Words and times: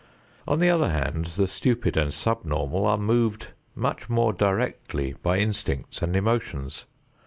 On 0.47 0.57
the 0.57 0.67
other 0.71 0.89
hand, 0.89 1.25
the 1.35 1.45
stupid 1.45 1.95
and 1.95 2.11
subnormal 2.11 2.87
are 2.87 2.97
moved 2.97 3.51
much 3.75 4.09
more 4.09 4.33
directly 4.33 5.13
by 5.21 5.37
instincts 5.37 6.01
and 6.01 6.15
emotions. 6.15 6.85